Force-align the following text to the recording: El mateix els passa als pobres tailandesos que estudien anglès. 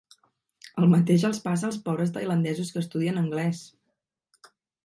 El 0.83 0.87
mateix 0.93 1.25
els 1.29 1.41
passa 1.43 1.69
als 1.69 1.77
pobres 1.89 2.15
tailandesos 2.17 2.73
que 2.77 2.83
estudien 2.85 3.23
anglès. 3.25 3.63